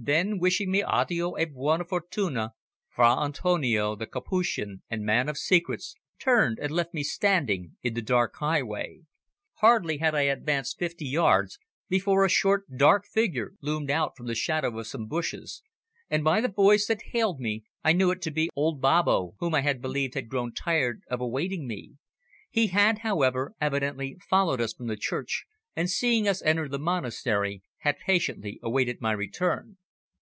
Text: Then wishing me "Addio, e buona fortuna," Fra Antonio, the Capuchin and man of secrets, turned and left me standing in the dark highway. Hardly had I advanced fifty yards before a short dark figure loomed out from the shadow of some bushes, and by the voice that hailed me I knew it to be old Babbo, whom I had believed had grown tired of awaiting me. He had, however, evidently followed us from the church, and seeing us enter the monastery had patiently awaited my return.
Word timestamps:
Then 0.00 0.38
wishing 0.38 0.70
me 0.70 0.80
"Addio, 0.80 1.36
e 1.36 1.44
buona 1.44 1.84
fortuna," 1.84 2.52
Fra 2.88 3.20
Antonio, 3.20 3.96
the 3.96 4.06
Capuchin 4.06 4.82
and 4.88 5.02
man 5.04 5.28
of 5.28 5.36
secrets, 5.36 5.96
turned 6.20 6.60
and 6.60 6.70
left 6.70 6.94
me 6.94 7.02
standing 7.02 7.74
in 7.82 7.94
the 7.94 8.00
dark 8.00 8.36
highway. 8.36 9.00
Hardly 9.54 9.98
had 9.98 10.14
I 10.14 10.20
advanced 10.22 10.78
fifty 10.78 11.04
yards 11.04 11.58
before 11.88 12.24
a 12.24 12.28
short 12.30 12.66
dark 12.76 13.06
figure 13.06 13.54
loomed 13.60 13.90
out 13.90 14.16
from 14.16 14.26
the 14.28 14.36
shadow 14.36 14.78
of 14.78 14.86
some 14.86 15.06
bushes, 15.08 15.62
and 16.08 16.22
by 16.22 16.40
the 16.40 16.46
voice 16.46 16.86
that 16.86 17.02
hailed 17.10 17.40
me 17.40 17.64
I 17.82 17.92
knew 17.92 18.12
it 18.12 18.22
to 18.22 18.30
be 18.30 18.50
old 18.54 18.80
Babbo, 18.80 19.34
whom 19.40 19.52
I 19.52 19.62
had 19.62 19.82
believed 19.82 20.14
had 20.14 20.28
grown 20.28 20.52
tired 20.54 21.02
of 21.08 21.20
awaiting 21.20 21.66
me. 21.66 21.96
He 22.48 22.68
had, 22.68 22.98
however, 23.00 23.52
evidently 23.60 24.16
followed 24.30 24.60
us 24.60 24.72
from 24.72 24.86
the 24.86 24.96
church, 24.96 25.44
and 25.74 25.90
seeing 25.90 26.28
us 26.28 26.40
enter 26.42 26.68
the 26.68 26.78
monastery 26.78 27.64
had 27.78 27.98
patiently 27.98 28.60
awaited 28.62 29.00
my 29.00 29.10
return. 29.10 29.76